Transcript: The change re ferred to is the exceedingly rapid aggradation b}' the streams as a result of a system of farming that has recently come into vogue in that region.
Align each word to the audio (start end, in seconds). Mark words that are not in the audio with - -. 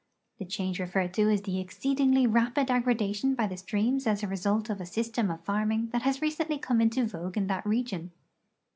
The 0.39 0.45
change 0.45 0.79
re 0.79 0.87
ferred 0.87 1.13
to 1.13 1.29
is 1.29 1.43
the 1.43 1.59
exceedingly 1.59 2.25
rapid 2.25 2.69
aggradation 2.71 3.35
b}' 3.37 3.45
the 3.47 3.55
streams 3.55 4.07
as 4.07 4.23
a 4.23 4.27
result 4.27 4.67
of 4.71 4.81
a 4.81 4.85
system 4.87 5.29
of 5.29 5.41
farming 5.43 5.89
that 5.91 6.01
has 6.01 6.23
recently 6.23 6.57
come 6.57 6.81
into 6.81 7.05
vogue 7.05 7.37
in 7.37 7.45
that 7.45 7.63
region. 7.67 8.09